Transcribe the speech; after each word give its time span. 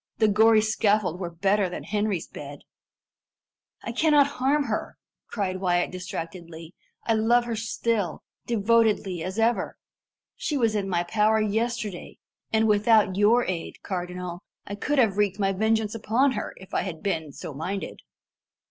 The 0.17 0.27
gory 0.27 0.61
scaffold 0.61 1.19
were 1.19 1.29
better 1.29 1.69
than 1.69 1.83
Henry's 1.83 2.25
bed." 2.27 2.61
"I 3.83 3.91
cannot 3.91 4.25
harm 4.25 4.63
her," 4.63 4.97
cried 5.27 5.57
Wyat 5.57 5.91
distractedly. 5.91 6.73
"I 7.05 7.13
love 7.13 7.45
her 7.45 7.55
still, 7.55 8.23
devotedly 8.47 9.21
as 9.21 9.37
ever. 9.37 9.77
She 10.35 10.57
was 10.57 10.73
in 10.73 10.89
my 10.89 11.03
power 11.03 11.39
yesterday, 11.39 12.17
and 12.51 12.67
without 12.67 13.15
your 13.15 13.45
aid, 13.45 13.83
cardinal, 13.83 14.41
I 14.65 14.73
could 14.73 14.97
have 14.97 15.17
wreaked 15.17 15.37
my 15.37 15.53
vengeance 15.53 15.93
upon 15.93 16.31
her, 16.31 16.55
if 16.57 16.73
I 16.73 16.81
had 16.81 17.03
been 17.03 17.31
so 17.31 17.53
minded." 17.53 17.99